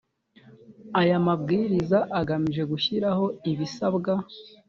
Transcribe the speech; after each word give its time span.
aya 0.99 1.17
mabwiriza 1.25 1.99
agamije 2.19 2.63
gushyiraho 2.71 3.25
ibisabwa 3.51 4.13